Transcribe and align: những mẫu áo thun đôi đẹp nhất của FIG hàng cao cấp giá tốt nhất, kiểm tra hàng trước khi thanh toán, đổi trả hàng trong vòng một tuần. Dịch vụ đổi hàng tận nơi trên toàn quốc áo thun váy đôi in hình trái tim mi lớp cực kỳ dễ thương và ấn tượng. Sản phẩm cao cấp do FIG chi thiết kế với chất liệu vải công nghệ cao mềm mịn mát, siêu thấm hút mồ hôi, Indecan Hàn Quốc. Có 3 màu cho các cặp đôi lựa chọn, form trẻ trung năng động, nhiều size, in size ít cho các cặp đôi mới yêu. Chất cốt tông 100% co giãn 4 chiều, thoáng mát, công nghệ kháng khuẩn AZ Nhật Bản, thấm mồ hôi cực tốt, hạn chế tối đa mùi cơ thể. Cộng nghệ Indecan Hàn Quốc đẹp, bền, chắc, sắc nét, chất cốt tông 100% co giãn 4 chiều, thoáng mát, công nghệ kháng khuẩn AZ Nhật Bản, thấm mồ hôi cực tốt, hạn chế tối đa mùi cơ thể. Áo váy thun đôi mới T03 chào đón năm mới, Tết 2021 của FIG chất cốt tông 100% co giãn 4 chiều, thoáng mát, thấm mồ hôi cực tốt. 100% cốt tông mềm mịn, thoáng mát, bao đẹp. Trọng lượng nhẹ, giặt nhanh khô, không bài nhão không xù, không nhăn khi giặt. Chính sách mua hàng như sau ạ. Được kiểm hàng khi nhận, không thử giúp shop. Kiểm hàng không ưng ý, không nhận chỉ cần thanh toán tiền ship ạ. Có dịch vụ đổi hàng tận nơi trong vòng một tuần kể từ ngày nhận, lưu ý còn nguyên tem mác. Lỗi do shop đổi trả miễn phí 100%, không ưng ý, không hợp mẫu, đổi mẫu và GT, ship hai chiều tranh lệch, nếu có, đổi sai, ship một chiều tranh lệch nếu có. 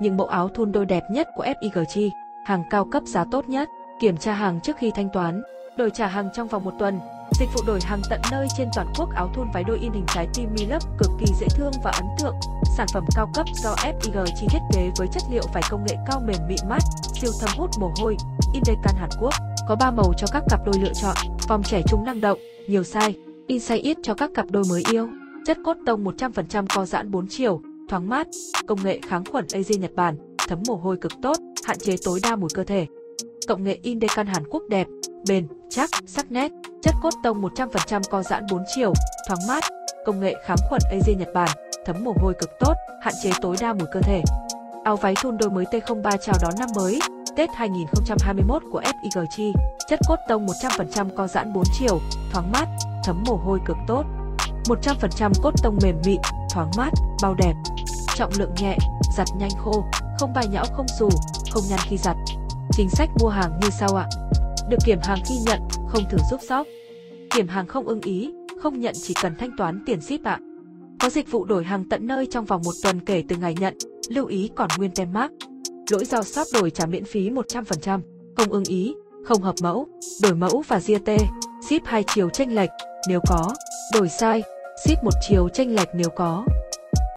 những 0.00 0.16
mẫu 0.16 0.26
áo 0.26 0.48
thun 0.48 0.72
đôi 0.72 0.86
đẹp 0.86 1.02
nhất 1.10 1.28
của 1.34 1.44
FIG 1.44 2.10
hàng 2.44 2.64
cao 2.70 2.84
cấp 2.84 3.02
giá 3.06 3.24
tốt 3.30 3.48
nhất, 3.48 3.68
kiểm 4.00 4.16
tra 4.16 4.32
hàng 4.32 4.60
trước 4.62 4.76
khi 4.78 4.90
thanh 4.94 5.08
toán, 5.12 5.42
đổi 5.76 5.90
trả 5.90 6.06
hàng 6.06 6.28
trong 6.34 6.48
vòng 6.48 6.64
một 6.64 6.72
tuần. 6.78 7.00
Dịch 7.40 7.48
vụ 7.54 7.60
đổi 7.66 7.80
hàng 7.82 8.00
tận 8.10 8.20
nơi 8.30 8.46
trên 8.56 8.68
toàn 8.76 8.86
quốc 8.98 9.08
áo 9.14 9.30
thun 9.34 9.46
váy 9.54 9.64
đôi 9.64 9.78
in 9.78 9.92
hình 9.92 10.04
trái 10.14 10.28
tim 10.34 10.48
mi 10.58 10.66
lớp 10.66 10.78
cực 10.98 11.10
kỳ 11.20 11.26
dễ 11.40 11.46
thương 11.50 11.72
và 11.84 11.90
ấn 11.90 12.06
tượng. 12.18 12.34
Sản 12.76 12.86
phẩm 12.94 13.04
cao 13.16 13.30
cấp 13.34 13.46
do 13.62 13.74
FIG 13.74 14.26
chi 14.40 14.46
thiết 14.50 14.58
kế 14.74 14.90
với 14.98 15.08
chất 15.12 15.22
liệu 15.30 15.42
vải 15.54 15.62
công 15.70 15.84
nghệ 15.86 15.96
cao 16.06 16.20
mềm 16.26 16.48
mịn 16.48 16.58
mát, 16.68 16.82
siêu 17.20 17.30
thấm 17.40 17.50
hút 17.58 17.70
mồ 17.80 17.92
hôi, 18.02 18.16
Indecan 18.54 18.94
Hàn 18.96 19.10
Quốc. 19.20 19.34
Có 19.68 19.76
3 19.76 19.90
màu 19.90 20.12
cho 20.16 20.26
các 20.32 20.42
cặp 20.50 20.60
đôi 20.66 20.74
lựa 20.82 20.92
chọn, 21.02 21.16
form 21.48 21.62
trẻ 21.62 21.82
trung 21.88 22.04
năng 22.04 22.20
động, 22.20 22.38
nhiều 22.68 22.82
size, 22.82 23.12
in 23.46 23.58
size 23.58 23.82
ít 23.82 23.98
cho 24.02 24.14
các 24.14 24.30
cặp 24.34 24.46
đôi 24.50 24.62
mới 24.70 24.82
yêu. 24.90 25.08
Chất 25.46 25.58
cốt 25.64 25.76
tông 25.86 26.04
100% 26.04 26.66
co 26.74 26.84
giãn 26.84 27.10
4 27.10 27.26
chiều, 27.28 27.60
thoáng 27.88 28.08
mát, 28.08 28.26
công 28.66 28.84
nghệ 28.84 29.00
kháng 29.08 29.24
khuẩn 29.24 29.46
AZ 29.46 29.78
Nhật 29.78 29.90
Bản, 29.94 30.16
thấm 30.48 30.58
mồ 30.66 30.74
hôi 30.74 30.96
cực 31.00 31.12
tốt, 31.22 31.36
hạn 31.64 31.78
chế 31.78 31.96
tối 32.04 32.20
đa 32.22 32.36
mùi 32.36 32.48
cơ 32.54 32.64
thể. 32.64 32.86
Cộng 33.48 33.64
nghệ 33.64 33.78
Indecan 33.82 34.26
Hàn 34.26 34.42
Quốc 34.50 34.62
đẹp, 34.68 34.86
bền, 35.28 35.48
chắc, 35.70 35.90
sắc 36.06 36.32
nét, 36.32 36.52
chất 36.82 36.94
cốt 37.02 37.10
tông 37.22 37.42
100% 37.42 38.02
co 38.10 38.22
giãn 38.22 38.42
4 38.50 38.62
chiều, 38.76 38.92
thoáng 39.28 39.40
mát, 39.48 39.64
công 40.06 40.20
nghệ 40.20 40.34
kháng 40.46 40.58
khuẩn 40.68 40.80
AZ 40.92 41.18
Nhật 41.18 41.28
Bản, 41.34 41.50
thấm 41.86 42.04
mồ 42.04 42.14
hôi 42.20 42.34
cực 42.38 42.50
tốt, 42.60 42.74
hạn 43.02 43.14
chế 43.22 43.30
tối 43.40 43.56
đa 43.60 43.72
mùi 43.72 43.88
cơ 43.92 44.00
thể. 44.00 44.22
Áo 44.84 44.96
váy 44.96 45.14
thun 45.22 45.36
đôi 45.36 45.50
mới 45.50 45.64
T03 45.64 46.16
chào 46.16 46.36
đón 46.42 46.52
năm 46.58 46.68
mới, 46.76 47.00
Tết 47.36 47.50
2021 47.54 48.62
của 48.72 48.80
FIG 48.80 49.52
chất 49.88 50.00
cốt 50.08 50.16
tông 50.28 50.46
100% 50.46 51.08
co 51.16 51.26
giãn 51.26 51.52
4 51.52 51.64
chiều, 51.78 52.00
thoáng 52.32 52.52
mát, 52.52 52.66
thấm 53.04 53.24
mồ 53.26 53.36
hôi 53.36 53.58
cực 53.66 53.76
tốt. 53.86 54.04
100% 54.66 55.32
cốt 55.42 55.50
tông 55.62 55.78
mềm 55.82 55.96
mịn, 56.06 56.20
thoáng 56.50 56.70
mát, 56.76 56.90
bao 57.22 57.34
đẹp. 57.34 57.54
Trọng 58.16 58.32
lượng 58.38 58.54
nhẹ, 58.60 58.76
giặt 59.16 59.26
nhanh 59.38 59.50
khô, 59.64 59.84
không 60.18 60.32
bài 60.34 60.48
nhão 60.52 60.64
không 60.76 60.86
xù, 60.98 61.08
không 61.50 61.62
nhăn 61.70 61.78
khi 61.82 61.96
giặt. 61.96 62.16
Chính 62.72 62.90
sách 62.90 63.08
mua 63.20 63.28
hàng 63.28 63.60
như 63.62 63.68
sau 63.70 63.94
ạ. 63.96 64.06
Được 64.68 64.78
kiểm 64.84 64.98
hàng 65.02 65.18
khi 65.26 65.34
nhận, 65.46 65.60
không 65.88 66.04
thử 66.10 66.18
giúp 66.30 66.40
shop. 66.48 66.66
Kiểm 67.30 67.48
hàng 67.48 67.66
không 67.66 67.86
ưng 67.86 68.00
ý, 68.00 68.32
không 68.62 68.80
nhận 68.80 68.94
chỉ 69.02 69.14
cần 69.22 69.36
thanh 69.38 69.56
toán 69.56 69.82
tiền 69.86 70.00
ship 70.00 70.24
ạ. 70.24 70.38
Có 71.00 71.10
dịch 71.10 71.30
vụ 71.30 71.44
đổi 71.44 71.64
hàng 71.64 71.84
tận 71.88 72.06
nơi 72.06 72.26
trong 72.30 72.44
vòng 72.44 72.62
một 72.64 72.74
tuần 72.82 73.00
kể 73.00 73.22
từ 73.28 73.36
ngày 73.36 73.54
nhận, 73.60 73.74
lưu 74.08 74.26
ý 74.26 74.50
còn 74.54 74.68
nguyên 74.78 74.90
tem 74.90 75.12
mác. 75.12 75.32
Lỗi 75.90 76.04
do 76.04 76.22
shop 76.22 76.46
đổi 76.52 76.70
trả 76.70 76.86
miễn 76.86 77.04
phí 77.04 77.30
100%, 77.30 78.00
không 78.36 78.48
ưng 78.48 78.64
ý, 78.64 78.94
không 79.24 79.42
hợp 79.42 79.54
mẫu, 79.62 79.86
đổi 80.22 80.34
mẫu 80.34 80.62
và 80.68 80.78
GT, 80.78 81.10
ship 81.68 81.84
hai 81.84 82.04
chiều 82.14 82.28
tranh 82.28 82.54
lệch, 82.54 82.70
nếu 83.08 83.20
có, 83.28 83.54
đổi 83.94 84.08
sai, 84.08 84.42
ship 84.76 85.04
một 85.04 85.14
chiều 85.20 85.48
tranh 85.48 85.74
lệch 85.74 85.88
nếu 85.92 86.10
có. 86.10 86.44